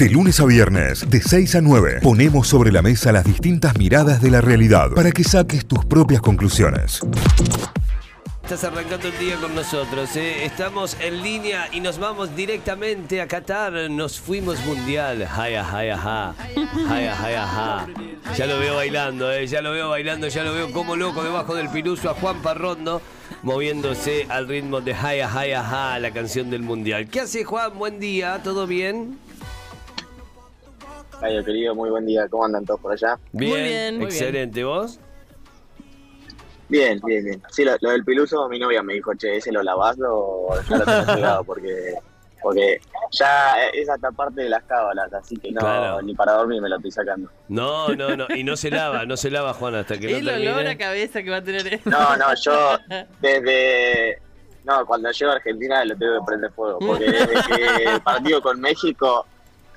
De 0.00 0.08
lunes 0.08 0.40
a 0.40 0.46
viernes, 0.46 1.10
de 1.10 1.20
6 1.20 1.56
a 1.56 1.60
9, 1.60 1.98
ponemos 2.02 2.48
sobre 2.48 2.72
la 2.72 2.80
mesa 2.80 3.12
las 3.12 3.22
distintas 3.22 3.76
miradas 3.76 4.22
de 4.22 4.30
la 4.30 4.40
realidad 4.40 4.92
para 4.96 5.12
que 5.12 5.22
saques 5.22 5.66
tus 5.66 5.84
propias 5.84 6.22
conclusiones. 6.22 7.00
Estás 8.42 8.64
arrancando 8.64 9.08
el 9.08 9.18
día 9.18 9.36
con 9.36 9.54
nosotros. 9.54 10.16
¿eh? 10.16 10.46
Estamos 10.46 10.96
en 11.00 11.22
línea 11.22 11.68
y 11.70 11.80
nos 11.80 11.98
vamos 11.98 12.34
directamente 12.34 13.20
a 13.20 13.28
Qatar. 13.28 13.90
Nos 13.90 14.18
fuimos 14.18 14.64
mundial. 14.64 15.28
Haya, 15.36 15.68
ha. 15.70 16.34
Ya 18.38 18.46
lo 18.46 18.58
veo 18.58 18.76
bailando, 18.76 19.30
¿eh? 19.30 19.46
ya 19.46 19.60
lo 19.60 19.72
veo 19.72 19.90
bailando, 19.90 20.28
ya 20.28 20.42
lo 20.44 20.54
veo 20.54 20.72
como 20.72 20.96
loco 20.96 21.22
debajo 21.22 21.54
del 21.54 21.68
piruso 21.68 22.08
a 22.08 22.14
Juan 22.14 22.40
Parrondo 22.40 23.02
moviéndose 23.42 24.24
al 24.30 24.48
ritmo 24.48 24.80
de 24.80 24.94
Haya, 24.94 25.30
haya, 25.30 25.92
ha, 25.92 25.98
la 25.98 26.10
canción 26.10 26.48
del 26.48 26.62
mundial. 26.62 27.06
¿Qué 27.08 27.20
hace 27.20 27.44
Juan? 27.44 27.78
Buen 27.78 28.00
día, 28.00 28.40
¿todo 28.42 28.66
bien? 28.66 29.18
Ay, 31.22 31.44
querido, 31.44 31.74
muy 31.74 31.90
buen 31.90 32.06
día. 32.06 32.26
¿Cómo 32.28 32.44
andan 32.46 32.64
todos 32.64 32.80
por 32.80 32.92
allá? 32.92 33.18
Bien, 33.32 33.50
Muy 33.52 33.62
bien, 33.62 33.96
muy 33.98 34.06
excelente. 34.06 34.64
¿Vos? 34.64 34.98
Bien, 36.68 37.00
bien, 37.04 37.24
bien. 37.24 37.42
Sí, 37.50 37.64
lo, 37.64 37.72
lo 37.80 37.90
del 37.90 38.04
piluso, 38.04 38.48
mi 38.48 38.58
novia 38.58 38.82
me 38.82 38.94
dijo, 38.94 39.12
che, 39.14 39.36
¿ese 39.36 39.52
lo 39.52 39.62
lavás 39.62 39.96
o 40.06 40.54
ya 40.68 40.76
lo 40.78 40.84
tenés 40.84 41.04
pegado? 41.06 41.44
Porque, 41.44 41.94
porque 42.42 42.80
ya 43.10 43.66
es 43.74 43.86
hasta 43.90 44.10
parte 44.12 44.42
de 44.42 44.48
las 44.48 44.62
cábalas, 44.64 45.12
así 45.12 45.36
que 45.36 45.52
no, 45.52 45.60
Claro. 45.60 46.00
ni 46.00 46.14
para 46.14 46.32
dormir 46.32 46.62
me 46.62 46.70
lo 46.70 46.76
estoy 46.76 46.90
sacando. 46.92 47.28
No, 47.48 47.88
no, 47.88 48.16
no. 48.16 48.26
Y 48.34 48.44
no 48.44 48.56
se 48.56 48.70
lava, 48.70 49.04
no 49.04 49.18
se 49.18 49.30
lava 49.30 49.52
Juan 49.52 49.74
hasta 49.74 49.98
que 49.98 50.16
El 50.16 50.24
no 50.24 50.30
olor 50.32 50.40
a 50.48 50.54
termine. 50.54 50.78
cabeza 50.78 51.22
que 51.22 51.28
va 51.30 51.36
a 51.36 51.42
tener. 51.42 51.80
No, 51.84 52.16
no, 52.16 52.26
yo 52.42 52.78
desde... 53.20 54.22
No, 54.64 54.86
cuando 54.86 55.10
llego 55.10 55.32
a 55.32 55.34
Argentina 55.34 55.84
lo 55.84 55.96
tengo 55.98 56.20
que 56.20 56.26
prender 56.26 56.50
fuego, 56.52 56.78
porque 56.78 57.04
desde 57.10 57.34
que 57.46 57.84
el 57.94 58.00
partido 58.00 58.40
con 58.40 58.58
México... 58.60 59.26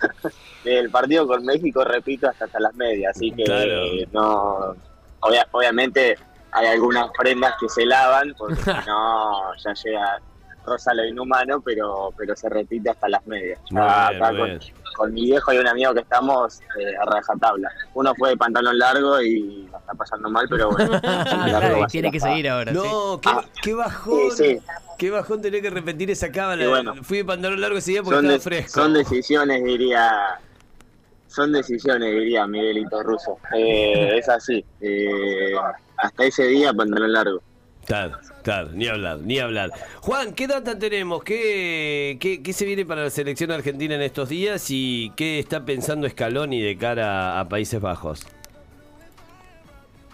el 0.66 0.89
partido 0.89 1.27
con 1.27 1.43
México, 1.45 1.84
repito, 1.84 2.30
hasta, 2.30 2.45
hasta 2.45 2.59
las 2.59 2.73
medias, 2.75 3.16
así 3.16 3.32
que 3.32 3.43
Claro. 3.43 3.82
no... 4.12 4.76
obvia- 5.21 5.48
obviamente 5.51 6.18
hay 6.51 6.68
algunas 6.68 7.10
prendas 7.18 7.55
que 7.60 7.68
se 7.70 7.85
lavan, 7.85 8.34
porque 8.37 8.62
si 8.62 8.71
no 8.87 9.54
ya 9.63 9.73
llega 9.84 10.20
rosa 10.65 10.93
lo 10.93 11.05
inhumano, 11.05 11.62
pero 11.62 12.13
pero 12.18 12.35
se 12.35 12.48
repite 12.49 12.90
hasta 12.90 13.10
las 13.10 13.26
medias. 13.26 13.60
Muy 13.71 13.82
Ya 13.82 14.10
bien, 14.10 14.20
muy 14.21 14.37
con, 14.37 14.48
bien. 14.48 14.60
Con 14.94 15.13
mi 15.13 15.24
viejo 15.26 15.52
y 15.54 15.58
un 15.58 15.68
amigo 15.68 15.94
que 15.94 15.99
estamos 16.02 16.62
eh, 16.80 16.94
a 17.02 17.05
rajatabla. 17.05 17.70
Uno 17.94 18.13
fue 18.16 18.30
de 18.30 18.38
pantalón 18.38 18.77
largo 18.77 19.22
y 19.22 19.68
la 19.72 19.77
está 19.80 19.94
pasando 19.94 20.30
mal, 20.30 20.46
pero 20.50 20.72
bueno. 20.72 21.00
largo 21.04 21.88
Tiene 21.88 22.12
que 22.12 22.20
seguir 22.20 22.50
ahora. 22.50 22.72
sí. 22.72 22.77
No, 22.77 23.20
qué, 23.22 23.30
Ah. 23.30 23.46
qué 23.62 23.74
bajón. 23.74 24.32
Sí, 24.32 24.44
sí. 24.58 24.60
Qué 24.98 25.10
bajón 25.10 25.41
tener 25.41 25.62
que 25.62 25.70
repetir 25.70 26.12
esa 26.12 26.32
cábala. 26.32 26.63
Y 26.63 26.68
bueno. 26.68 26.96
Fui 27.04 27.18
de 27.18 27.26
pantalón 27.26 27.60
largo 27.60 27.77
ese 27.77 27.91
día 27.91 28.04
porque 28.04 28.18
estaba 28.20 28.34
de- 28.34 28.40
fresco. 28.40 28.82
son 28.82 28.94
decisiones, 28.94 29.63
diría. 29.63 30.40
Son 31.28 31.52
decisiones, 31.52 32.12
diría 32.12 32.46
Miguelito 32.46 33.02
Russo. 33.02 33.38
Eh, 33.55 34.18
es 34.20 34.30
así. 34.30 34.63
Eh, 34.82 35.54
hasta 35.98 36.24
ese 36.26 36.44
día, 36.48 36.72
pantalón 36.74 37.12
largo. 37.12 37.41
Claro, 37.85 38.17
claro, 38.43 38.70
ni 38.73 38.87
hablar, 38.87 39.20
ni 39.20 39.39
hablar. 39.39 39.71
Juan, 39.99 40.34
¿qué 40.34 40.48
data 40.48 40.79
tenemos? 40.79 41.23
¿Qué, 41.23 42.17
qué, 42.20 42.53
se 42.53 42.65
viene 42.65 42.85
para 42.85 43.03
la 43.03 43.09
selección 43.09 43.51
argentina 43.51 43.95
en 43.95 44.01
estos 44.01 44.29
días 44.29 44.67
y 44.70 45.12
qué 45.17 45.39
está 45.39 45.65
pensando 45.65 46.07
Scaloni 46.07 46.61
de 46.61 46.77
cara 46.77 47.39
a 47.39 47.49
Países 47.49 47.81
Bajos? 47.81 48.26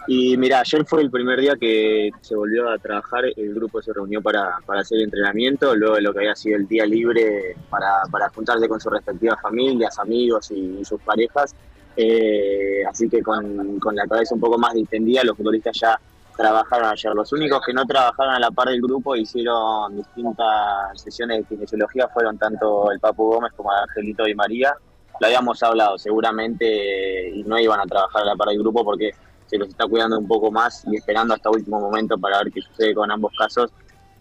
Y 0.08 0.36
mira, 0.38 0.62
ayer 0.62 0.84
fue 0.86 1.04
el 1.04 1.12
primer 1.12 1.40
día 1.40 1.56
que 1.60 2.10
se 2.22 2.36
volvió 2.36 2.68
a 2.70 2.80
trabajar, 2.80 3.26
el 3.26 3.54
grupo 3.54 3.80
se 3.80 3.94
reunió 3.94 4.20
para, 4.24 4.58
para 4.66 4.82
hacer 4.82 5.00
entrenamiento, 5.02 5.76
luego 5.76 5.96
de 5.96 6.02
lo 6.02 6.12
que 6.12 6.20
había 6.20 6.36
sido 6.36 6.58
el 6.58 6.68
día 6.68 6.88
libre 6.88 7.56
para, 7.70 8.02
para 8.10 8.30
juntarse 8.30 8.68
con 8.68 8.80
sus 8.80 8.92
respectivas 8.92 9.40
familias, 9.40 10.00
amigos 10.00 10.50
y, 10.50 10.84
sus 10.84 11.00
parejas. 11.02 11.54
Eh, 11.96 12.82
así 12.90 13.08
que 13.08 13.22
con, 13.22 13.80
con 13.80 13.96
la 13.96 14.08
cabeza 14.08 14.34
un 14.34 14.42
poco 14.42 14.58
más 14.58 14.74
distendida, 14.74 15.24
los 15.24 15.38
futbolistas 15.38 15.78
ya 15.80 16.00
trabajaron 16.40 16.88
ayer. 16.90 17.14
Los 17.14 17.34
únicos 17.34 17.62
que 17.66 17.74
no 17.74 17.86
trabajaron 17.86 18.34
a 18.34 18.40
la 18.40 18.50
par 18.50 18.70
del 18.70 18.82
grupo 18.82 19.14
hicieron 19.14 19.98
distintas 19.98 20.48
sesiones 20.96 21.40
de 21.40 21.44
kinesiología, 21.44 22.08
fueron 22.08 22.38
tanto 22.38 22.90
el 22.92 23.00
Papu 23.02 23.34
Gómez 23.34 23.52
como 23.58 23.70
Angelito 23.72 24.26
y 24.26 24.34
María. 24.34 24.74
Lo 25.20 25.28
habíamos 25.28 25.62
hablado, 25.64 25.98
seguramente 25.98 27.30
y 27.36 27.44
no 27.44 27.60
iban 27.60 27.82
a 27.82 27.86
trabajar 27.86 28.22
a 28.22 28.26
la 28.26 28.36
par 28.38 28.48
del 28.48 28.60
grupo 28.60 28.86
porque 28.86 29.12
se 29.48 29.58
los 29.58 29.68
está 29.68 29.86
cuidando 29.86 30.18
un 30.18 30.30
poco 30.30 30.50
más 30.50 30.86
y 30.90 30.96
esperando 30.96 31.34
hasta 31.34 31.50
último 31.50 31.78
momento 31.78 32.18
para 32.18 32.38
ver 32.38 32.54
qué 32.54 32.62
sucede 32.62 32.96
con 32.96 33.12
ambos 33.12 33.34
casos, 33.38 33.72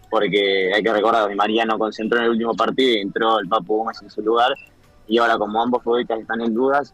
porque 0.09 0.73
hay 0.73 0.83
que 0.83 0.91
recordar 0.91 1.29
que 1.29 1.35
María 1.35 1.63
no 1.63 1.79
concentró 1.79 2.17
en 2.17 2.25
el 2.25 2.31
último 2.31 2.53
partido 2.53 2.97
y 2.97 3.01
entró 3.01 3.39
el 3.39 3.47
Papu 3.47 3.77
Gómez 3.77 4.01
en 4.01 4.09
su 4.09 4.21
lugar, 4.21 4.53
y 5.07 5.19
ahora 5.19 5.37
como 5.37 5.61
ambos 5.61 5.83
futbolistas 5.83 6.19
están 6.19 6.41
en 6.41 6.53
dudas, 6.53 6.93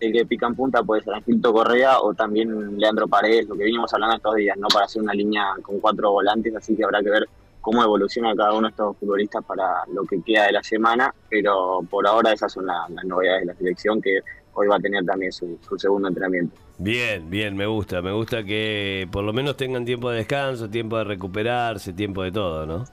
el 0.00 0.12
que 0.12 0.26
pica 0.26 0.46
en 0.46 0.54
punta 0.54 0.82
puede 0.82 1.02
ser 1.02 1.14
Angelito 1.14 1.52
Correa 1.52 2.00
o 2.00 2.14
también 2.14 2.78
Leandro 2.78 3.08
Paredes, 3.08 3.48
lo 3.48 3.54
que 3.56 3.64
venimos 3.64 3.92
hablando 3.92 4.16
estos 4.16 4.34
días, 4.36 4.56
¿no? 4.58 4.68
Para 4.68 4.84
hacer 4.86 5.02
una 5.02 5.12
línea 5.14 5.44
con 5.62 5.80
cuatro 5.80 6.12
volantes, 6.12 6.54
así 6.54 6.76
que 6.76 6.84
habrá 6.84 7.02
que 7.02 7.10
ver 7.10 7.28
cómo 7.60 7.82
evoluciona 7.82 8.34
cada 8.36 8.52
uno 8.54 8.68
de 8.68 8.70
estos 8.70 8.96
futbolistas 8.98 9.44
para 9.44 9.66
lo 9.92 10.04
que 10.04 10.22
queda 10.22 10.46
de 10.46 10.52
la 10.52 10.62
semana, 10.62 11.12
pero 11.28 11.80
por 11.90 12.06
ahora 12.06 12.32
esas 12.32 12.52
son 12.52 12.66
la- 12.66 12.86
las 12.88 13.04
novedades 13.04 13.40
de 13.40 13.46
la 13.46 13.54
selección 13.54 14.00
que 14.00 14.20
hoy 14.54 14.66
va 14.68 14.76
a 14.76 14.80
tener 14.80 15.04
también 15.04 15.32
su 15.32 15.58
segundo 15.76 16.08
entrenamiento. 16.08 16.56
Bien, 16.78 17.28
bien, 17.28 17.56
me 17.56 17.66
gusta, 17.66 18.00
me 18.02 18.12
gusta 18.12 18.44
que 18.44 19.08
por 19.10 19.24
lo 19.24 19.32
menos 19.32 19.56
tengan 19.56 19.84
tiempo 19.84 20.10
de 20.10 20.18
descanso, 20.18 20.70
tiempo 20.70 20.96
de 20.96 21.04
recuperarse, 21.04 21.92
tiempo 21.92 22.22
de 22.22 22.30
todo, 22.30 22.66
¿no? 22.66 22.84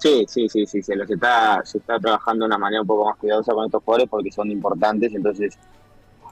Sí, 0.00 0.24
sí, 0.26 0.48
sí, 0.48 0.64
sí, 0.64 0.82
se 0.82 0.96
los 0.96 1.10
está, 1.10 1.60
se 1.62 1.76
está 1.76 1.98
trabajando 1.98 2.44
de 2.44 2.46
una 2.46 2.58
manera 2.58 2.80
un 2.80 2.86
poco 2.86 3.04
más 3.04 3.18
cuidadosa 3.18 3.52
con 3.52 3.66
estos 3.66 3.82
jugadores 3.84 4.08
porque 4.08 4.32
son 4.32 4.50
importantes, 4.50 5.14
entonces 5.14 5.58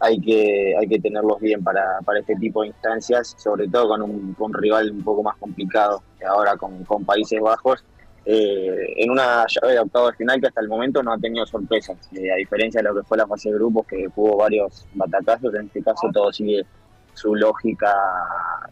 hay 0.01 0.19
que, 0.19 0.75
hay 0.79 0.89
que 0.89 0.99
tenerlos 0.99 1.39
bien 1.39 1.63
para, 1.63 1.99
para 2.03 2.21
este 2.21 2.35
tipo 2.37 2.63
de 2.63 2.69
instancias, 2.69 3.35
sobre 3.37 3.69
todo 3.69 3.89
con 3.89 4.01
un, 4.01 4.33
con 4.35 4.55
rival 4.55 4.91
un 4.91 5.03
poco 5.03 5.23
más 5.23 5.37
complicado 5.37 6.03
que 6.19 6.25
ahora 6.25 6.57
con, 6.57 6.83
con 6.85 7.05
Países 7.05 7.41
Bajos, 7.43 7.85
eh, 8.25 8.95
en 8.97 9.11
una 9.11 9.45
llave 9.47 9.75
de 9.75 9.81
octavo 9.81 10.07
de 10.07 10.17
final 10.17 10.41
que 10.41 10.47
hasta 10.47 10.63
el 10.63 10.69
momento 10.69 11.03
no 11.03 11.13
ha 11.13 11.19
tenido 11.19 11.45
sorpresas, 11.45 11.99
eh, 12.13 12.33
a 12.33 12.37
diferencia 12.37 12.81
de 12.81 12.89
lo 12.89 12.95
que 12.95 13.03
fue 13.03 13.19
la 13.19 13.27
fase 13.27 13.51
de 13.51 13.57
grupos 13.57 13.87
que 13.87 14.09
hubo 14.17 14.39
varios 14.39 14.87
batacazos, 14.95 15.55
en 15.55 15.67
este 15.67 15.83
caso 15.83 16.09
todo 16.11 16.33
sigue 16.33 16.65
su 17.13 17.35
lógica 17.35 17.95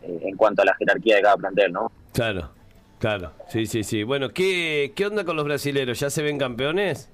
eh, 0.02 0.20
en 0.22 0.36
cuanto 0.36 0.62
a 0.62 0.64
la 0.64 0.74
jerarquía 0.76 1.16
de 1.16 1.22
cada 1.22 1.36
plantel, 1.36 1.72
¿no? 1.72 1.92
Claro, 2.12 2.50
claro, 2.98 3.32
sí, 3.48 3.66
sí, 3.66 3.82
sí. 3.84 4.02
Bueno, 4.02 4.30
¿qué, 4.30 4.92
qué 4.96 5.06
onda 5.06 5.24
con 5.24 5.36
los 5.36 5.44
brasileros? 5.44 6.00
¿Ya 6.00 6.10
se 6.10 6.22
ven 6.22 6.38
campeones? 6.38 7.10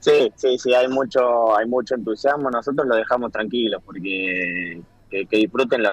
Sí, 0.00 0.30
sí, 0.36 0.58
sí, 0.58 0.74
hay 0.74 0.88
mucho, 0.88 1.56
hay 1.56 1.66
mucho 1.66 1.94
entusiasmo. 1.94 2.50
Nosotros 2.50 2.86
lo 2.86 2.96
dejamos 2.96 3.32
tranquilos 3.32 3.80
porque 3.84 4.82
que, 5.10 5.26
que 5.26 5.36
disfruten 5.38 5.82
lo, 5.82 5.90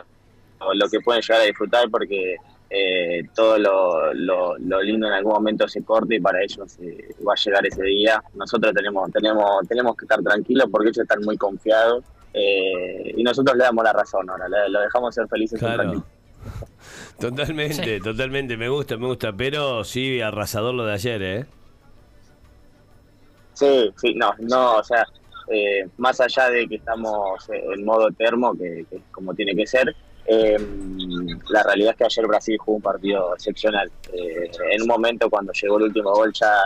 lo 0.74 0.90
que 0.90 1.00
pueden 1.00 1.22
llegar 1.22 1.42
a 1.42 1.46
disfrutar 1.46 1.90
porque 1.90 2.36
eh, 2.70 3.22
todo 3.34 3.58
lo, 3.58 4.14
lo, 4.14 4.58
lo 4.58 4.82
lindo 4.82 5.08
en 5.08 5.14
algún 5.14 5.34
momento 5.34 5.68
se 5.68 5.84
corta 5.84 6.14
y 6.14 6.20
para 6.20 6.42
ellos 6.44 6.78
eh, 6.82 7.16
va 7.26 7.34
a 7.34 7.42
llegar 7.44 7.66
ese 7.66 7.84
día. 7.84 8.22
Nosotros 8.34 8.74
tenemos, 8.74 9.10
tenemos, 9.12 9.68
tenemos 9.68 9.96
que 9.96 10.06
estar 10.06 10.22
tranquilos 10.22 10.68
porque 10.70 10.90
ellos 10.90 10.98
están 11.04 11.22
muy 11.24 11.38
confiados 11.38 12.04
eh, 12.34 13.14
y 13.16 13.24
nosotros 13.24 13.56
le 13.58 13.64
damos 13.64 13.84
la 13.84 13.94
razón 13.94 14.30
ahora, 14.30 14.48
le- 14.50 14.70
lo 14.70 14.80
dejamos 14.82 15.14
ser 15.16 15.28
felices 15.28 15.60
Claro. 15.60 16.04
Totalmente, 17.20 18.00
totalmente, 18.00 18.58
me 18.58 18.70
gusta, 18.70 18.98
me 18.98 19.08
gusta, 19.08 19.34
pero 19.34 19.84
sí, 19.84 20.22
arrasador 20.22 20.74
lo 20.74 20.86
de 20.86 20.94
ayer, 20.94 21.22
¿eh? 21.22 21.46
Sí, 23.54 23.92
sí, 23.98 24.14
no, 24.16 24.34
no, 24.40 24.78
o 24.78 24.84
sea, 24.84 25.06
eh, 25.50 25.88
más 25.98 26.20
allá 26.20 26.50
de 26.50 26.68
que 26.68 26.76
estamos 26.76 27.48
en 27.50 27.86
modo 27.86 28.10
termo, 28.12 28.54
que, 28.54 28.86
que 28.90 28.96
es 28.96 29.04
como 29.12 29.34
tiene 29.34 29.56
que 29.56 29.68
ser, 29.68 29.96
eh, 30.26 30.58
la 31.50 31.64
realidad 31.64 31.92
es 31.92 31.98
que 31.98 32.06
ayer 32.06 32.28
Brasil 32.28 32.58
jugó 32.60 32.78
un 32.78 32.82
partido 32.82 33.34
excepcional. 33.36 33.92
Eh, 34.14 34.50
en 34.72 34.82
un 34.82 34.88
momento 34.88 35.30
cuando 35.30 35.52
llegó 35.54 35.78
el 35.78 35.84
último 35.84 36.12
gol 36.12 36.32
ya 36.34 36.66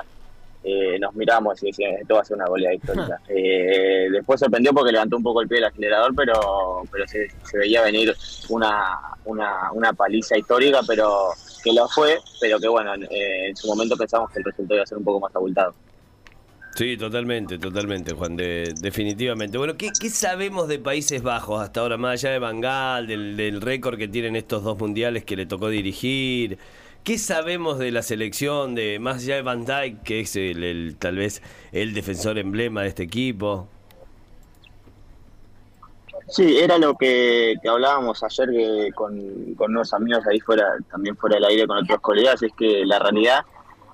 eh, 0.66 0.98
nos 1.00 1.14
miramos 1.16 1.62
y 1.63 1.68
decíamos, 1.68 2.01
esto 2.01 2.16
va 2.16 2.22
a 2.22 2.25
ser 2.25 2.38
una 2.38 2.48
goleada 2.48 2.75
histórica. 2.75 3.19
Eh, 3.30 4.07
después 4.12 4.39
sorprendió 4.39 4.74
porque 4.74 4.92
levantó 4.92 5.18
un 5.18 5.24
poco 5.24 5.42
el 5.42 5.48
pie 5.48 5.57
del 5.57 5.66
acelerador, 5.66 6.13
pero, 6.16 6.34
pero 6.92 7.07
se, 7.07 7.28
se 7.44 7.57
veía 7.57 7.81
venir 7.84 8.13
una, 8.50 8.98
una, 9.25 9.72
una 9.74 9.94
paliza 9.94 10.38
histórica, 10.38 10.81
pero 10.88 11.30
que 11.63 11.74
lo 11.74 11.88
fue, 11.88 12.18
pero 12.39 12.60
que 12.60 12.68
bueno, 12.68 12.94
en, 12.95 13.04
eh, 13.04 13.48
en 13.50 13.56
su 13.56 13.68
momento 13.68 13.95
pensamos 13.95 14.30
que 14.31 14.39
el 14.39 14.45
resultado 14.45 14.75
iba 14.75 14.84
a 14.84 14.88
ser 14.88 14.98
un 14.98 15.04
poco 15.04 15.19
más 15.19 15.36
abultado. 15.36 15.74
Sí, 16.75 16.98
totalmente, 16.98 17.57
totalmente, 17.57 18.13
Juan, 18.13 18.36
de- 18.36 18.74
definitivamente. 18.81 19.57
Bueno, 19.57 19.78
¿qué, 19.78 19.92
qué 19.98 20.10
sabemos 20.10 20.68
de 20.68 20.78
Países 20.78 21.22
Bajos 21.24 21.62
hasta 21.62 21.80
ahora, 21.80 21.95
más 21.98 22.13
allá 22.22 22.31
de 22.34 22.39
Bangal, 22.39 23.07
del, 23.07 23.38
del 23.38 23.62
récord 23.62 23.98
que 23.98 24.10
tienen 24.10 24.36
estos 24.36 24.62
dos 24.63 24.78
mundiales 24.78 25.24
que 25.24 25.38
le 25.38 25.45
tocó 25.45 25.69
dirigir? 25.69 26.57
¿Qué 27.06 27.19
sabemos 27.19 27.78
de 27.78 27.92
la 27.92 28.02
selección, 28.02 28.74
de 28.74 28.98
más 28.98 29.18
allá 29.18 29.40
Van 29.44 29.63
Dijk, 29.63 30.02
que 30.02 30.22
es 30.22 30.36
el, 30.36 30.96
tal 30.98 31.18
vez 31.18 31.44
el 31.72 31.94
defensor 31.94 32.40
emblema 32.40 32.81
de 32.81 32.88
este 32.88 33.04
equipo? 33.04 33.68
Sí, 36.28 36.57
era 36.57 36.80
lo 36.80 36.96
que, 36.96 37.54
que 37.62 37.69
hablábamos 37.69 38.24
ayer 38.24 38.50
que 38.50 38.90
con, 38.96 39.54
con 39.54 39.69
unos 39.69 39.94
amigos 39.94 40.25
ahí 40.25 40.40
fuera, 40.40 40.66
también 40.90 41.16
fuera 41.16 41.36
del 41.36 41.46
aire 41.46 41.68
con 41.68 41.78
otros 41.78 42.00
colegas, 42.00 42.42
es 42.42 42.52
que 42.57 42.84
la 42.88 42.98
realidad 42.98 43.42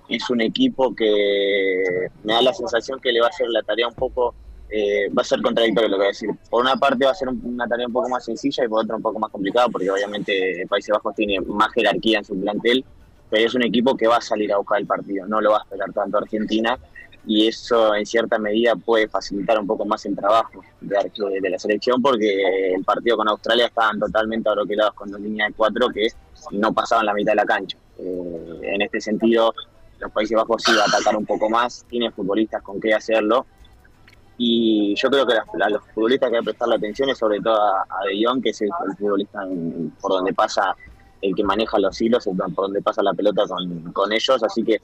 es 0.08 0.30
un 0.30 0.40
equipo 0.40 0.96
que 0.96 2.08
me 2.24 2.32
da 2.32 2.42
la 2.42 2.54
sensación 2.54 3.02
que 3.02 3.12
le 3.12 3.20
va 3.20 3.28
a 3.28 3.30
hacer 3.32 3.50
la 3.50 3.62
tarea 3.64 3.90
un 3.90 3.96
poco, 3.96 4.34
eh, 4.70 5.10
va 5.10 5.22
a 5.22 5.26
ser 5.26 5.42
contradictorio 5.42 5.90
lo 5.90 5.96
que 5.96 6.00
voy 6.00 6.06
a 6.06 6.16
decir. 6.16 6.30
Por 6.50 6.62
una 6.62 6.78
parte 6.78 7.04
va 7.04 7.12
a 7.12 7.16
ser 7.16 7.28
una 7.28 7.68
tarea 7.68 7.88
un 7.88 7.94
poco 7.94 8.08
más 8.08 8.24
sencilla 8.24 8.64
y 8.64 8.70
por 8.70 8.86
otra 8.86 8.96
un 8.96 9.02
poco 9.02 9.20
más 9.20 9.32
complicada, 9.32 9.68
porque 9.68 9.92
obviamente 9.92 10.66
Países 10.70 10.94
Bajos 10.94 11.14
tiene 11.14 11.42
más 11.42 11.74
jerarquía 11.74 12.20
en 12.20 12.24
su 12.24 12.40
plantel, 12.40 12.86
pero 13.32 13.48
es 13.48 13.56
un 13.56 13.64
equipo 13.64 13.96
que 13.96 14.08
va 14.08 14.18
a 14.18 14.22
salir 14.22 14.52
a 14.54 14.58
buscar 14.58 14.80
el 14.80 14.86
partido, 14.86 15.26
no 15.26 15.42
lo 15.42 15.52
va 15.52 15.60
a 15.60 15.64
esperar 15.64 15.92
tanto 15.94 16.18
Argentina 16.18 16.78
y 17.26 17.48
eso 17.48 17.96
en 17.96 18.06
cierta 18.06 18.38
medida 18.38 18.76
puede 18.76 19.08
facilitar 19.08 19.58
un 19.60 19.68
poco 19.68 19.86
más 19.86 20.06
el 20.06 20.16
trabajo 20.16 20.62
de, 20.82 21.50
la 21.50 21.58
selección 21.58 22.02
porque 22.02 22.74
el 22.74 22.84
partido 22.84 23.18
con 23.18 23.30
Australia 23.30 23.68
estaban 23.68 24.00
totalmente 24.00 24.50
abroquelados 24.50 24.94
con 24.96 25.10
dos 25.12 25.22
líneas 25.22 25.50
de 25.50 25.54
cuatro 25.54 25.90
que 25.90 26.08
no 26.52 26.74
pasaban 26.74 27.06
la 27.06 27.14
mitad 27.14 27.32
de 27.34 27.36
la 27.38 27.46
cancha. 27.46 27.78
Eh, 28.00 28.60
en 28.64 28.82
este 28.82 29.00
sentido, 29.00 29.54
los 30.00 30.12
Países 30.12 30.36
Bajos 30.36 30.64
sí 30.66 30.74
va 30.76 30.84
a 30.84 30.88
atacar 30.88 31.16
un 31.16 31.26
poco 31.26 31.50
más, 31.50 31.86
tiene 31.88 32.12
futbolistas 32.12 32.62
con 32.64 32.82
qué 32.82 32.94
hacerlo 32.94 33.46
y 34.38 34.96
yo 34.96 35.10
creo 35.10 35.28
que 35.28 35.34
a 35.34 35.70
los 35.70 35.84
futbolistas 35.94 36.32
que 36.32 36.38
hay 36.38 36.42
que 36.42 36.46
prestarle 36.46 36.76
atención 36.76 37.10
es 37.10 37.18
sobre 37.20 37.40
todo 37.40 37.62
a, 37.62 37.86
De 38.08 38.26
Jong, 38.26 38.42
que 38.42 38.50
es 38.50 38.62
el, 38.62 38.70
futbolista 38.98 39.42
por 40.02 40.14
donde 40.14 40.34
pasa 40.34 40.76
el 41.22 41.36
que 41.36 41.44
maneja 41.44 41.80
los 41.80 42.02
hilos, 42.02 42.26
por 42.26 42.66
donde 42.66 42.82
pasa 42.82 43.04
la 43.04 43.14
pelota 43.14 43.44
con, 43.48 43.92
con 43.94 44.12
ellos, 44.12 44.44
así 44.44 44.64
que 44.64 44.80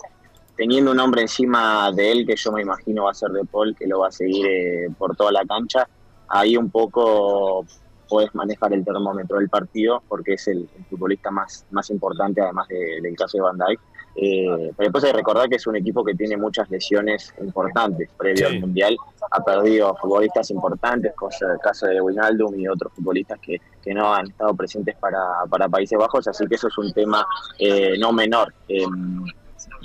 teniendo 0.55 0.91
un 0.91 0.99
hombre 0.99 1.21
encima 1.21 1.91
de 1.91 2.11
él 2.11 2.25
que 2.25 2.35
yo 2.35 2.51
me 2.51 2.61
imagino 2.61 3.05
va 3.05 3.11
a 3.11 3.13
ser 3.13 3.29
de 3.29 3.45
Paul, 3.45 3.75
que 3.75 3.87
lo 3.87 3.99
va 3.99 4.07
a 4.07 4.11
seguir 4.11 4.45
eh, 4.47 4.87
por 4.97 5.15
toda 5.15 5.31
la 5.31 5.45
cancha, 5.45 5.87
ahí 6.27 6.57
un 6.57 6.69
poco 6.69 7.65
puedes 8.09 8.33
manejar 8.33 8.73
el 8.73 8.83
termómetro 8.83 9.37
del 9.37 9.49
partido 9.49 10.01
porque 10.07 10.33
es 10.33 10.47
el, 10.47 10.67
futbolista 10.89 11.29
más, 11.29 11.65
más 11.71 11.89
importante 11.89 12.41
además 12.41 12.67
del 12.69 13.15
caso 13.15 13.37
de 13.37 13.43
Van 13.43 13.57
Dijk. 13.57 13.79
Eh, 14.19 14.71
pero 14.75 14.87
después 14.87 15.03
hay 15.03 15.11
que 15.11 15.17
recordar 15.17 15.47
que 15.47 15.57
es 15.57 15.67
un 15.67 15.75
equipo 15.75 16.03
que 16.03 16.15
tiene 16.15 16.37
muchas 16.37 16.67
lesiones 16.71 17.33
importantes 17.39 18.09
previo 18.17 18.47
al 18.47 18.59
Mundial. 18.59 18.97
Ha 19.29 19.43
perdido 19.43 19.95
futbolistas 19.95 20.49
importantes, 20.49 21.13
cosa 21.15 21.53
el 21.53 21.59
caso 21.59 21.85
de 21.85 22.01
Wijnaldum 22.01 22.59
y 22.59 22.67
otros 22.67 22.93
futbolistas 22.93 23.39
que, 23.39 23.61
que 23.83 23.93
no 23.93 24.11
han 24.11 24.27
estado 24.27 24.55
presentes 24.55 24.95
para, 24.95 25.19
para 25.49 25.69
Países 25.69 25.99
Bajos, 25.99 26.27
así 26.27 26.47
que 26.47 26.55
eso 26.55 26.67
es 26.67 26.77
un 26.79 26.91
tema 26.93 27.25
eh, 27.59 27.95
no 27.99 28.11
menor. 28.11 28.53
Em, 28.67 29.23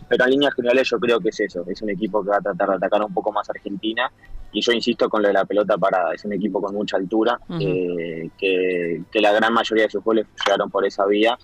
pero 0.08 0.25
en 0.25 0.31
líneas 0.31 0.55
generales 0.55 0.88
yo 0.88 0.99
creo 0.99 1.20
que 1.20 1.28
es 1.28 1.40
eso, 1.40 1.64
es 1.67 1.82
un 1.82 1.90
equipo 1.90 2.23
que 2.23 2.31
va 2.31 2.37
a 2.37 2.40
tratar 2.40 2.70
de 2.70 2.75
atacar 2.76 3.02
un 3.02 3.12
poco 3.12 3.32
más 3.32 3.49
a 3.49 3.52
Argentina 3.52 4.11
y 4.52 4.61
yo 4.61 4.73
insisto 4.73 5.08
con 5.08 5.23
lo 5.23 5.28
de 5.28 5.35
la 5.35 5.44
pelota 5.44 5.78
para 5.78 6.12
es 6.12 6.25
un 6.25 6.35
equipo 6.35 6.61
con 6.61 6.75
mucha 6.75 6.96
altura, 6.99 7.40
eh, 7.58 8.28
que, 8.38 9.02
la 9.14 9.32
gran 9.32 9.52
mayoría 9.52 9.85
de 9.85 9.90
sus 9.90 10.05
goles 10.05 10.26
llegaron 10.44 10.70
por 10.70 10.85
esa 10.85 11.06
vía, 11.06 11.38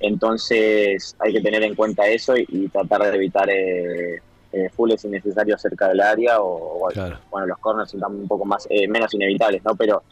entonces 0.00 1.16
hay 1.18 1.32
que 1.32 1.40
tener 1.40 1.62
en 1.62 1.74
cuenta 1.74 2.06
eso 2.06 2.36
y, 2.36 2.68
tratar 2.68 3.02
de 3.02 3.16
evitar 3.16 3.48
eh, 3.50 4.20
eh, 4.52 4.70
fulls 4.70 5.04
innecesarios 5.04 5.60
cerca 5.60 5.88
del 5.88 6.00
área 6.00 6.40
o, 6.40 6.88
bueno 7.30 7.46
los 7.46 7.58
corners 7.58 7.90
son 7.90 8.02
un 8.04 8.28
poco 8.28 8.44
más 8.44 8.66
eh, 8.70 8.86
menos 8.88 9.12
inevitables, 9.14 9.62
¿no? 9.64 9.74
Pero 9.74 10.02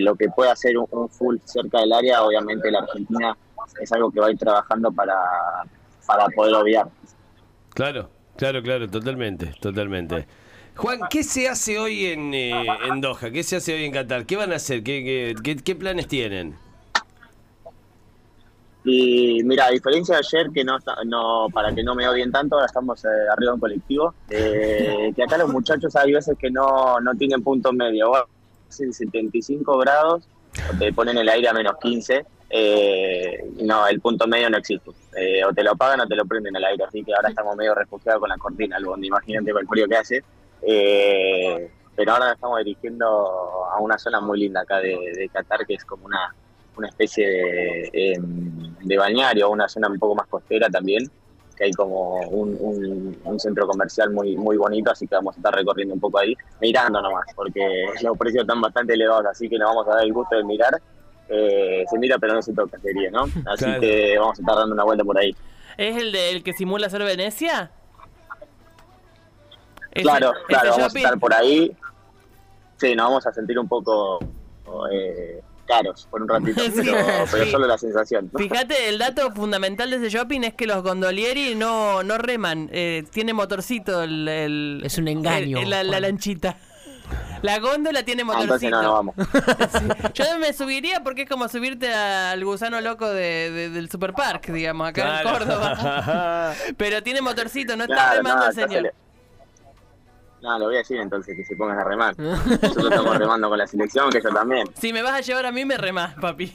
lo 0.00 0.14
que 0.14 0.28
puede 0.28 0.50
hacer 0.50 0.76
un, 0.76 0.86
un 0.90 1.08
full 1.08 1.36
cerca 1.44 1.80
del 1.80 1.92
área, 1.92 2.22
obviamente 2.22 2.70
la 2.70 2.80
Argentina 2.80 3.36
es 3.80 3.92
algo 3.92 4.10
que 4.10 4.20
va 4.20 4.28
a 4.28 4.30
ir 4.30 4.38
trabajando 4.38 4.90
para, 4.92 5.16
para 6.06 6.26
poder 6.28 6.54
obviar. 6.54 6.88
Claro, 7.70 8.10
claro, 8.36 8.62
claro, 8.62 8.88
totalmente, 8.88 9.54
totalmente. 9.60 10.26
Juan, 10.76 11.00
¿qué 11.10 11.24
se 11.24 11.48
hace 11.48 11.78
hoy 11.78 12.06
en, 12.06 12.32
eh, 12.34 12.52
en 12.88 13.00
Doha? 13.00 13.30
¿Qué 13.32 13.42
se 13.42 13.56
hace 13.56 13.74
hoy 13.74 13.84
en 13.84 13.92
Qatar? 13.92 14.26
¿Qué 14.26 14.36
van 14.36 14.52
a 14.52 14.56
hacer? 14.56 14.84
¿Qué, 14.84 15.34
qué, 15.42 15.74
planes 15.74 16.06
tienen? 16.06 16.54
Y 18.90 19.42
mira, 19.44 19.66
a 19.66 19.70
diferencia 19.70 20.14
de 20.14 20.20
ayer, 20.20 20.50
que 20.50 20.64
no, 20.64 20.78
no 21.04 21.48
para 21.52 21.74
que 21.74 21.82
no 21.82 21.94
me 21.94 22.08
odien 22.08 22.32
tanto, 22.32 22.54
ahora 22.54 22.66
estamos 22.66 23.04
eh, 23.04 23.08
arriba 23.30 23.52
en 23.52 23.60
colectivo, 23.60 24.14
eh, 24.30 25.12
que 25.14 25.22
acá 25.22 25.36
los 25.36 25.52
muchachos 25.52 25.94
hay 25.94 26.14
veces 26.14 26.38
que 26.38 26.50
no, 26.50 26.98
no 26.98 27.14
tienen 27.14 27.42
punto 27.42 27.70
medio, 27.70 28.12
hacen 28.66 28.94
75 28.94 29.76
grados, 29.76 30.26
te 30.78 30.90
ponen 30.94 31.18
el 31.18 31.28
aire 31.28 31.48
a 31.48 31.52
menos 31.52 31.74
15, 31.82 32.24
eh, 32.48 33.44
no, 33.60 33.86
el 33.86 34.00
punto 34.00 34.26
medio 34.26 34.48
no 34.48 34.56
existe. 34.56 34.90
Eh, 35.14 35.44
o 35.44 35.52
te 35.52 35.62
lo 35.62 35.76
pagan 35.76 36.00
o 36.00 36.06
te 36.06 36.16
lo 36.16 36.24
prenden 36.24 36.56
al 36.56 36.64
aire. 36.64 36.84
Así 36.84 37.04
que 37.04 37.14
ahora 37.14 37.28
estamos 37.28 37.56
medio 37.56 37.74
refugiados 37.74 38.20
con 38.20 38.30
la 38.30 38.38
cortina, 38.38 38.78
el 38.78 38.86
bondi. 38.86 39.08
Imagínate 39.08 39.52
con 39.52 39.60
el 39.60 39.68
frío 39.68 39.86
que 39.86 39.96
hace. 39.96 40.24
Pero 41.94 42.12
ahora 42.12 42.32
estamos 42.32 42.58
dirigiendo 42.64 43.06
a 43.70 43.78
una 43.80 43.98
zona 43.98 44.18
muy 44.22 44.38
linda 44.38 44.62
acá 44.62 44.78
de, 44.78 45.28
Qatar, 45.30 45.66
que 45.66 45.74
es 45.74 45.84
como 45.84 46.06
una, 46.06 46.34
una 46.74 46.88
especie 46.88 47.28
de, 47.28 48.18
de 48.80 48.96
bañario, 48.96 49.50
una 49.50 49.68
zona 49.68 49.88
un 49.88 49.98
poco 49.98 50.14
más 50.14 50.26
costera 50.28 50.68
también, 50.68 51.10
que 51.56 51.64
hay 51.64 51.72
como 51.72 52.20
un, 52.28 53.16
un, 53.24 53.40
centro 53.40 53.66
comercial 53.66 54.10
muy 54.10 54.36
muy 54.36 54.56
bonito, 54.56 54.90
así 54.90 55.06
que 55.06 55.16
vamos 55.16 55.34
a 55.36 55.38
estar 55.38 55.54
recorriendo 55.54 55.94
un 55.94 56.00
poco 56.00 56.18
ahí, 56.18 56.34
mirando 56.60 57.00
nomás, 57.02 57.26
porque 57.34 57.60
los 58.02 58.16
precios 58.16 58.42
están 58.42 58.60
bastante 58.60 58.94
elevados, 58.94 59.26
así 59.26 59.48
que 59.48 59.58
nos 59.58 59.68
vamos 59.68 59.88
a 59.88 59.96
dar 59.96 60.04
el 60.04 60.12
gusto 60.12 60.36
de 60.36 60.44
mirar 60.44 60.80
eh, 61.28 61.84
se 61.90 61.98
mira 61.98 62.18
pero 62.18 62.34
no 62.34 62.42
se 62.42 62.52
toca, 62.52 62.78
sería, 62.78 63.10
¿no? 63.10 63.24
Así 63.46 63.66
que 63.80 64.16
vamos 64.18 64.38
a 64.38 64.42
estar 64.42 64.56
dando 64.56 64.74
una 64.74 64.84
vuelta 64.84 65.04
por 65.04 65.18
ahí. 65.18 65.34
¿Es 65.76 65.96
el 65.96 66.12
del 66.12 66.42
que 66.42 66.52
simula 66.52 66.88
ser 66.88 67.02
Venecia? 67.02 67.70
Claro, 69.92 70.32
claro, 70.46 70.70
vamos 70.70 70.94
a 70.94 70.98
estar 70.98 71.18
por 71.18 71.34
ahí. 71.34 71.76
Sí, 72.76 72.94
nos 72.94 73.06
vamos 73.06 73.26
a 73.26 73.32
sentir 73.32 73.58
un 73.58 73.68
poco 73.68 74.20
eh, 74.92 75.42
caros 75.68 76.08
por 76.10 76.22
un 76.22 76.28
ratito, 76.28 76.60
pero, 77.30 77.46
solo 77.46 77.66
la 77.66 77.78
sensación. 77.78 78.30
Fíjate, 78.36 78.88
el 78.88 78.98
dato 78.98 79.30
fundamental 79.32 79.90
de 79.90 79.96
ese 79.96 80.10
shopping 80.10 80.40
es 80.42 80.54
que 80.54 80.66
los 80.66 80.82
gondolieri 80.82 81.54
no, 81.54 82.02
no 82.02 82.18
reman, 82.18 82.68
eh, 82.72 83.04
tiene 83.12 83.32
motorcito 83.32 84.02
el, 84.02 84.82
Es 84.84 84.98
un 84.98 85.08
engaño. 85.08 85.62
la, 85.62 85.84
lanchita. 85.84 86.56
La 87.42 87.58
góndola 87.60 88.02
tiene 88.02 88.22
ah, 88.22 88.24
motorcito. 88.24 88.70
no, 88.70 88.82
no 88.82 88.92
vamos. 88.92 89.14
Yo 90.14 90.24
me 90.40 90.52
subiría 90.52 91.02
porque 91.04 91.22
es 91.22 91.28
como 91.28 91.48
subirte 91.48 91.92
al 91.92 92.44
gusano 92.44 92.80
loco 92.80 93.08
de, 93.08 93.70
del 93.70 93.88
Super 93.88 94.12
Park, 94.12 94.48
digamos, 94.48 94.88
acá 94.88 95.22
en 95.22 95.28
Córdoba. 95.28 96.54
Pero 96.76 97.02
tiene 97.02 97.20
motorcito, 97.20 97.76
no 97.76 97.84
está 97.84 98.14
remando 98.14 98.46
el 98.46 98.54
señor. 98.54 98.92
No, 100.42 100.58
lo 100.58 100.66
voy 100.66 100.76
a 100.76 100.78
decir 100.78 100.98
entonces 101.00 101.36
que 101.36 101.44
se 101.44 101.56
pongan 101.56 101.78
a 101.78 101.84
remar. 101.84 102.18
Nosotros 102.18 102.90
estamos 102.90 103.18
remando 103.18 103.48
con 103.48 103.58
la 103.58 103.66
selección, 103.66 104.10
que 104.10 104.20
yo 104.22 104.30
también. 104.30 104.68
Si 104.74 104.92
me 104.92 105.02
vas 105.02 105.14
a 105.14 105.20
llevar 105.20 105.46
a 105.46 105.52
mí, 105.52 105.64
me 105.64 105.76
remás, 105.76 106.14
papi. 106.14 106.46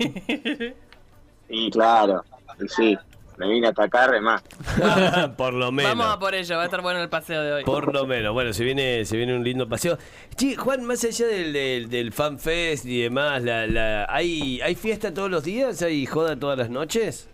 Sí, 1.50 1.70
claro. 1.72 2.24
Sí, 2.68 2.98
me 3.38 3.48
vine 3.50 3.68
a 3.68 3.70
atacar, 3.72 4.20
más. 4.22 4.44
por 5.38 5.54
lo 5.54 5.72
menos. 5.72 5.92
Vamos 5.92 6.16
a 6.16 6.20
por 6.20 6.34
ello, 6.36 6.56
va 6.56 6.64
a 6.64 6.66
estar 6.66 6.82
bueno 6.82 7.02
el 7.02 7.10
paseo 7.10 7.42
de 7.42 7.54
hoy. 7.54 7.64
Por 7.64 7.94
lo 7.94 8.06
menos, 8.06 8.34
bueno, 8.34 8.54
se 8.54 8.64
viene, 8.64 9.06
se 9.06 9.18
viene 9.18 9.36
un 9.36 9.44
lindo 9.44 9.68
paseo. 9.68 9.98
Sí, 10.38 10.56
Juan, 10.56 10.86
más 10.86 11.04
allá 11.04 11.28
del, 11.28 11.52
del, 11.54 11.90
del 11.90 12.14
fanfest 12.14 12.86
y 12.86 13.02
demás, 13.02 13.44
la, 13.44 13.68
la, 13.68 14.06
¿hay, 14.10 14.62
¿hay 14.62 14.76
fiesta 14.76 15.14
todos 15.14 15.30
los 15.30 15.44
días? 15.44 15.82
¿Hay 15.82 16.06
joda 16.06 16.40
todas 16.40 16.58
las 16.58 16.70
noches? 16.70 17.30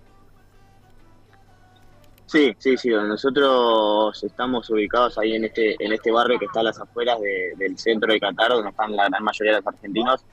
Sí, 2.30 2.56
sí, 2.60 2.78
sí. 2.78 2.90
Nosotros 2.90 4.24
estamos 4.24 4.70
ubicados 4.70 5.18
ahí 5.18 5.34
en 5.34 5.46
este 5.46 5.76
en 5.84 5.94
este 5.94 6.12
barrio 6.12 6.38
que 6.38 6.46
está 6.46 6.60
a 6.60 6.64
las 6.64 6.80
afueras 6.80 7.20
del 7.58 7.78
centro 7.78 8.14
de 8.14 8.20
Qatar, 8.20 8.52
donde 8.52 8.70
están 8.70 8.96
la 8.96 9.10
gran 9.10 9.24
mayoría 9.24 9.54
de 9.54 9.60
los 9.60 9.68
argentinos 9.68 10.24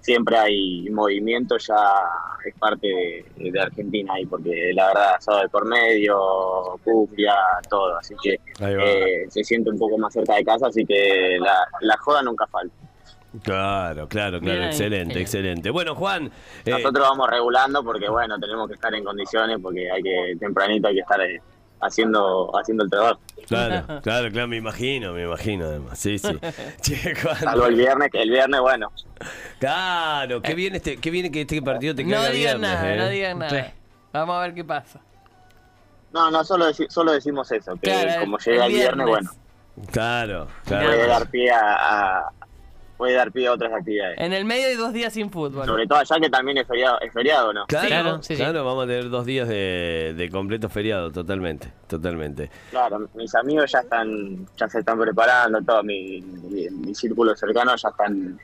siempre 0.00 0.36
hay 0.38 0.88
movimiento, 0.90 1.56
ya 1.58 1.76
es 2.44 2.54
parte 2.54 2.86
de, 3.36 3.60
Argentina 3.60 4.14
ahí, 4.14 4.26
porque 4.26 4.72
la 4.72 4.88
verdad, 4.88 5.14
asado 5.16 5.42
de 5.42 5.48
por 5.48 5.66
medio, 5.66 6.16
cumbia, 6.84 7.34
todo, 7.68 7.96
así 7.96 8.14
que 8.22 8.38
eh, 8.60 9.26
se 9.28 9.44
siente 9.44 9.70
un 9.70 9.78
poco 9.78 9.98
más 9.98 10.12
cerca 10.12 10.36
de 10.36 10.44
casa, 10.44 10.68
así 10.68 10.84
que 10.84 11.38
la, 11.40 11.96
joda 11.98 12.22
nunca 12.22 12.46
falta. 12.46 12.74
Claro, 13.42 14.08
claro, 14.08 14.40
claro, 14.40 14.64
excelente, 14.64 15.20
excelente. 15.20 15.70
Bueno, 15.70 15.94
Juan. 15.94 16.30
Eh, 16.64 16.70
Nosotros 16.70 17.08
vamos 17.08 17.28
regulando 17.28 17.84
porque, 17.84 18.08
bueno, 18.08 18.38
tenemos 18.38 18.68
que 18.68 18.74
estar 18.74 18.94
en 18.94 19.04
condiciones, 19.04 19.58
porque 19.62 19.90
hay 19.90 20.02
que, 20.02 20.36
tempranito 20.40 20.88
hay 20.88 20.94
que 20.94 21.00
estar 21.00 21.20
eh, 21.20 21.40
haciendo 21.80 22.50
haciendo 22.58 22.84
el 22.84 22.90
trabajo. 22.90 23.20
Claro, 23.46 23.86
claro, 24.02 24.30
claro, 24.30 24.48
me 24.48 24.56
imagino, 24.56 25.12
me 25.12 25.24
imagino 25.24 25.66
además. 25.66 25.98
Sí, 25.98 26.18
sí. 26.18 26.38
Salvo 27.40 27.66
el 27.66 27.74
viernes, 27.76 28.10
que 28.10 28.22
el 28.22 28.30
viernes, 28.30 28.60
bueno. 28.60 28.90
Claro, 29.58 30.40
qué 30.40 30.54
bien 30.54 30.74
este, 30.74 30.96
qué 30.96 31.10
bien 31.10 31.30
que 31.30 31.42
este 31.42 31.60
partido 31.60 31.94
te 31.94 32.04
No 32.04 32.24
digan 32.30 32.62
nada, 32.62 32.94
¿eh? 32.94 32.96
no 32.96 33.08
digan 33.08 33.38
nada. 33.38 33.72
Vamos 34.12 34.36
a 34.36 34.40
ver 34.40 34.54
qué 34.54 34.64
pasa. 34.64 35.00
No, 36.12 36.30
no, 36.30 36.42
solo, 36.42 36.66
solo 36.88 37.12
decimos 37.12 37.52
eso, 37.52 37.76
que 37.76 38.16
como 38.20 38.38
llega 38.38 38.66
el 38.66 38.72
viernes, 38.72 39.06
bueno. 39.06 39.30
Claro, 39.92 40.48
claro. 40.64 40.86
Puede 40.86 41.06
dar 41.06 41.30
pie 41.30 41.50
a, 41.52 42.30
puede 42.98 43.14
dar 43.14 43.30
pie 43.30 43.46
a 43.46 43.52
otras 43.52 43.72
actividades. 43.72 44.18
En 44.18 44.32
el 44.32 44.44
medio 44.44 44.66
hay 44.66 44.74
dos 44.74 44.92
días 44.92 45.12
sin 45.14 45.30
fútbol. 45.30 45.64
Sobre 45.64 45.86
todo 45.86 46.00
allá 46.00 46.16
que 46.20 46.28
también 46.28 46.58
es 46.58 46.66
feriado, 46.66 47.00
es 47.00 47.12
feriado 47.12 47.52
¿no? 47.52 47.64
Claro, 47.66 48.20
claro, 48.20 48.64
vamos 48.64 48.84
a 48.84 48.86
tener 48.88 49.08
dos 49.08 49.24
días 49.24 49.48
de, 49.48 50.28
completo 50.30 50.68
feriado, 50.68 51.10
totalmente, 51.10 51.72
totalmente. 51.86 52.50
Claro, 52.70 53.08
mis 53.14 53.34
amigos 53.36 53.70
ya 53.70 53.78
están, 53.78 54.46
ya 54.56 54.68
se 54.68 54.80
están 54.80 54.98
preparando, 54.98 55.62
todo 55.62 55.82
mi, 55.84 56.20
mi, 56.20 56.94
círculo 56.94 57.36
cercano 57.36 57.76
ya 57.76 57.88
están 57.88 58.38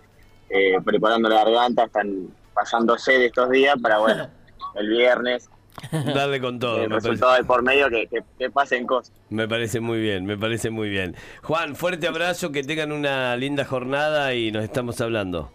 eh, 0.49 0.80
preparando 0.84 1.28
la 1.28 1.44
garganta, 1.44 1.84
están 1.84 2.28
pasándose 2.54 3.18
de 3.18 3.26
estos 3.26 3.50
días 3.50 3.76
para, 3.82 3.99
bueno, 3.99 4.28
el 4.76 4.88
viernes 4.88 5.50
darle 6.14 6.40
con 6.40 6.58
todo. 6.58 6.82
el 6.82 6.90
resultado 6.90 7.32
parece, 7.32 7.42
de 7.42 7.46
por 7.46 7.62
medio 7.62 7.88
que, 7.88 8.06
que, 8.06 8.22
que 8.38 8.50
pasen 8.50 8.86
cosas. 8.86 9.12
me 9.30 9.48
parece 9.48 9.80
muy 9.80 10.00
bien, 10.00 10.24
me 10.24 10.36
parece 10.36 10.70
muy 10.70 10.88
bien. 10.88 11.14
Juan, 11.42 11.76
fuerte 11.76 12.06
abrazo, 12.06 12.52
que 12.52 12.62
tengan 12.62 12.92
una 12.92 13.36
linda 13.36 13.64
jornada 13.64 14.34
y 14.34 14.52
nos 14.52 14.64
estamos 14.64 15.00
hablando. 15.00 15.50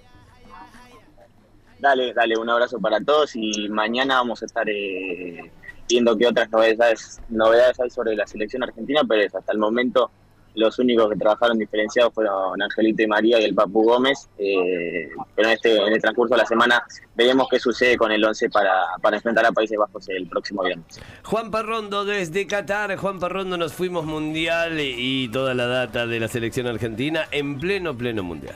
Dale, 1.79 2.13
dale, 2.13 2.37
un 2.37 2.49
abrazo 2.49 2.77
para 2.79 2.99
todos 2.99 3.35
y 3.35 3.69
mañana 3.69 4.15
vamos 4.15 4.41
a 4.41 4.45
estar 4.45 4.69
eh, 4.69 5.49
viendo 5.87 6.17
qué 6.17 6.27
otras 6.27 6.49
novedades, 6.49 7.21
novedades 7.29 7.79
hay 7.79 7.89
sobre 7.89 8.15
la 8.15 8.27
selección 8.27 8.63
argentina, 8.63 9.01
pero 9.07 9.21
es, 9.21 9.33
hasta 9.33 9.53
el 9.53 9.59
momento 9.59 10.11
los 10.55 10.77
únicos 10.79 11.09
que 11.09 11.15
trabajaron 11.15 11.57
diferenciados 11.57 12.13
fueron 12.13 12.61
Angelito 12.61 13.03
y 13.03 13.07
María 13.07 13.39
y 13.39 13.45
el 13.45 13.55
Papu 13.55 13.83
Gómez, 13.83 14.29
eh, 14.37 15.09
pero 15.35 15.47
en, 15.47 15.53
este, 15.53 15.75
en 15.75 15.93
el 15.93 16.01
transcurso 16.01 16.35
de 16.35 16.41
la 16.41 16.45
semana 16.45 16.83
veremos 17.15 17.47
qué 17.49 17.59
sucede 17.59 17.97
con 17.97 18.11
el 18.11 18.23
11 18.23 18.49
para, 18.49 18.71
para 19.01 19.17
enfrentar 19.17 19.45
a 19.45 19.51
Países 19.51 19.77
Bajos 19.77 20.09
el 20.09 20.27
próximo 20.27 20.63
viernes. 20.63 20.99
Juan 21.23 21.51
Parrondo 21.51 22.05
desde 22.05 22.47
Qatar. 22.47 22.95
Juan 22.97 23.19
Parrondo 23.19 23.57
nos 23.57 23.73
fuimos 23.73 24.05
mundial 24.05 24.79
y, 24.79 24.95
y 24.97 25.27
toda 25.29 25.53
la 25.53 25.67
data 25.67 26.07
de 26.07 26.19
la 26.19 26.27
selección 26.27 26.67
argentina 26.67 27.27
en 27.31 27.59
pleno, 27.59 27.95
pleno 27.95 28.23
mundial. 28.23 28.55